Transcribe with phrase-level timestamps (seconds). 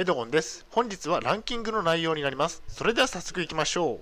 [0.00, 0.64] エドゴンです。
[0.70, 2.62] 本日はランキングの内容になります。
[2.68, 3.98] それでは早速いきましょう。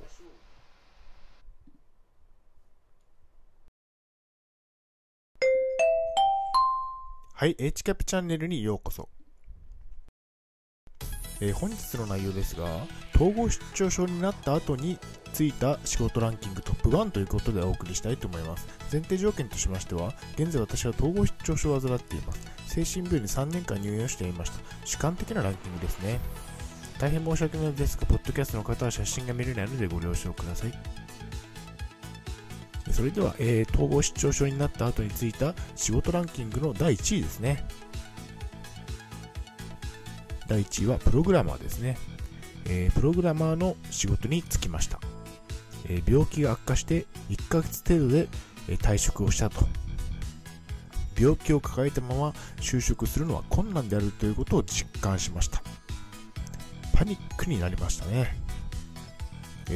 [7.35, 9.09] はい、H キャプチャンネルにようこそ。
[11.41, 12.65] えー、本日の内容ですが、
[13.17, 15.01] 統合失調症になった後に
[15.33, 18.67] ついた仕事ランキングトップ1ということでお送りしたいと思います。
[18.91, 22.41] 前提条件としましては、現在私は統合失調症を患っています。
[22.67, 24.59] 精神病院に3年間入院をしていました。
[24.85, 26.21] 主観的なランキングですね。
[26.99, 30.73] 大変申し訳ないですが、ポッドキャストの方は写真が見れないのでご了承ください。
[32.93, 37.65] それでは、えー、統合失調症になった後についた仕事ランキングの第1位ですね。
[40.49, 41.97] 第1位はプログラマーですね。
[42.67, 44.99] えー、プログラマーの仕事に就きました。
[45.89, 48.29] え、病気が悪化して1ヶ月程度で、
[48.79, 49.67] 退職をしたと。
[51.19, 55.63] 病気を抱えたまま就職するのは困難であるということを実感しました。
[56.93, 58.37] パニックになりましたね。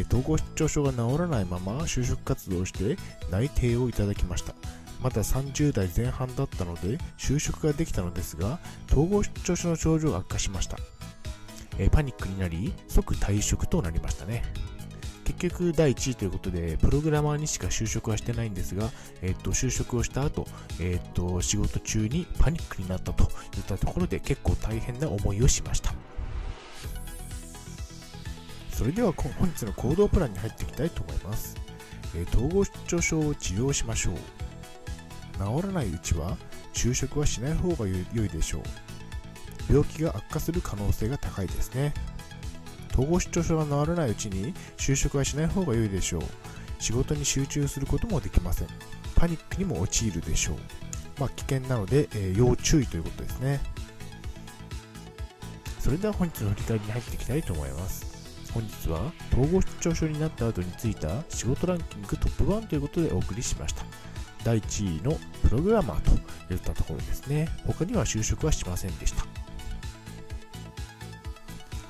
[0.08, 2.96] 統合失調症が治らないまま就職活動をして
[3.30, 4.54] 内定をいただきました。
[5.02, 10.76] まだ30代前半だったので就職ができたのですが統合失調症の症状が悪化しました、
[11.90, 14.44] パニックになり即退職となりましたね
[15.38, 18.90] 結局第1位ということでプログラマーにしか就職はしてないんですが、
[19.22, 20.46] えー、と就職をした後、
[20.80, 23.24] えー、と仕事中にパニックになったと
[23.56, 25.92] いったところで結構大変な思いをしました。
[28.72, 31.56] それでは本日の行動プランに入っていきたいと思います、
[32.16, 34.14] え統合失調症を治療しましょう。
[35.38, 36.36] 治らないうちは
[36.74, 38.62] 就職はしない方が良いでしょう。
[39.68, 41.94] 病気が悪化する可能性が高いですね。
[42.92, 46.22] 統合失調症が治らないうちに就職はしない方が良いでしょう。
[46.78, 48.68] 仕事に集中することもできません。
[49.14, 50.56] パニックにも陥るでしょう。
[51.18, 53.60] まあ、危険なので、えー、要注意ということですね。
[55.78, 58.50] それでは本日の振り返りに入っていきたいと思います。
[58.52, 63.84] 本日は統合失調症になった後についた仕事ランキングトップ1ということでお送りしました。
[64.44, 66.02] 第1位のプログラマー
[66.48, 67.48] といったところですね。
[67.66, 69.31] 他には就職はしませんでした。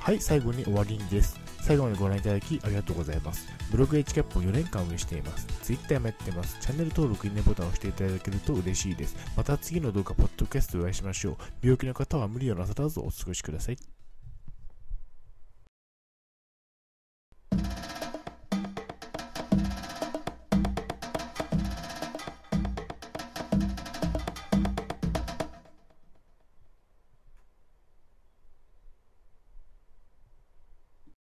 [0.02, 1.38] はい、最後に終わりにです。
[1.60, 3.46] 最後までご覧いただきありがとうございます。
[3.70, 5.46] ブログ h キャップを4年間運営しています。
[5.62, 6.58] Twitter もやってます。
[6.60, 9.14] チャンネル登録、いいねボタンを押していただけると嬉しいです。
[9.36, 11.36] また次の動画、ポッドキャストでお会いしましょう。
[11.62, 14.01] 病気の方は無理をなさらずお過ごしください。